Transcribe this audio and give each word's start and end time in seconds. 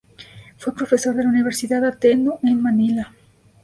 Fue 0.57 0.73
profesor 0.73 1.13
en 1.17 1.25
la 1.25 1.29
Universidad 1.29 1.85
Ateneo 1.85 2.39
de 2.41 2.55
Manila. 2.55 3.13